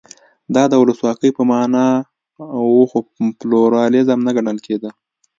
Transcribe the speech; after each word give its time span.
دا 0.55 0.63
د 0.69 0.73
ولسواکۍ 0.81 1.29
په 1.37 1.43
معنا 1.49 1.85
و 2.77 2.81
خو 2.89 2.99
پلورالېزم 3.39 4.19
نه 4.27 4.31
ګڼل 4.37 4.57
کېده. 4.65 4.89